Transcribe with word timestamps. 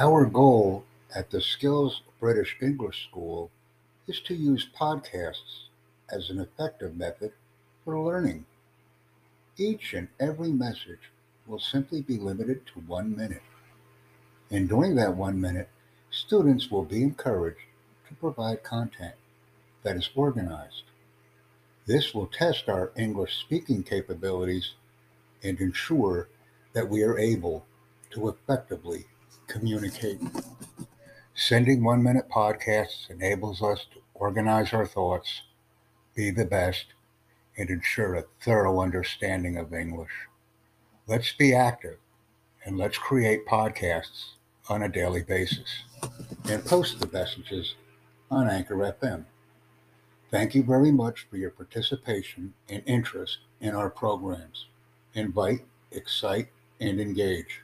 Our 0.00 0.24
goal 0.24 0.86
at 1.14 1.28
the 1.28 1.42
Skills 1.42 2.00
British 2.20 2.56
English 2.62 3.06
School 3.10 3.50
is 4.06 4.18
to 4.20 4.34
use 4.34 4.66
podcasts 4.74 5.66
as 6.08 6.30
an 6.30 6.40
effective 6.40 6.96
method 6.96 7.32
for 7.84 8.00
learning. 8.00 8.46
Each 9.58 9.92
and 9.92 10.08
every 10.18 10.52
message 10.52 11.12
will 11.46 11.58
simply 11.58 12.00
be 12.00 12.16
limited 12.16 12.64
to 12.68 12.80
one 12.80 13.14
minute. 13.14 13.42
And 14.50 14.70
during 14.70 14.94
that 14.94 15.16
one 15.16 15.38
minute, 15.38 15.68
students 16.10 16.70
will 16.70 16.86
be 16.86 17.02
encouraged 17.02 17.66
to 18.08 18.14
provide 18.14 18.62
content 18.62 19.16
that 19.82 19.96
is 19.96 20.08
organized. 20.14 20.84
This 21.84 22.14
will 22.14 22.28
test 22.28 22.70
our 22.70 22.90
English 22.96 23.36
speaking 23.36 23.82
capabilities 23.82 24.76
and 25.42 25.60
ensure 25.60 26.28
that 26.72 26.88
we 26.88 27.02
are 27.02 27.18
able 27.18 27.66
to 28.12 28.30
effectively 28.30 29.04
communicate. 29.46 30.20
Sending 31.34 31.82
one 31.82 32.02
minute 32.02 32.28
podcasts 32.28 33.08
enables 33.10 33.62
us 33.62 33.86
to 33.92 34.00
organize 34.14 34.72
our 34.72 34.86
thoughts, 34.86 35.42
be 36.14 36.30
the 36.30 36.44
best, 36.44 36.86
and 37.56 37.70
ensure 37.70 38.14
a 38.14 38.24
thorough 38.42 38.80
understanding 38.80 39.56
of 39.56 39.74
English. 39.74 40.28
Let's 41.06 41.32
be 41.32 41.54
active 41.54 41.98
and 42.64 42.76
let's 42.76 42.98
create 42.98 43.46
podcasts 43.46 44.34
on 44.68 44.82
a 44.82 44.88
daily 44.88 45.22
basis 45.22 45.84
and 46.48 46.64
post 46.64 47.00
the 47.00 47.08
messages 47.10 47.74
on 48.30 48.48
Anchor 48.48 48.76
FM. 48.76 49.24
Thank 50.30 50.54
you 50.54 50.62
very 50.62 50.92
much 50.92 51.26
for 51.28 51.36
your 51.36 51.50
participation 51.50 52.54
and 52.68 52.82
interest 52.86 53.38
in 53.60 53.74
our 53.74 53.90
programs. 53.90 54.66
Invite, 55.14 55.64
excite, 55.90 56.48
and 56.80 57.00
engage. 57.00 57.62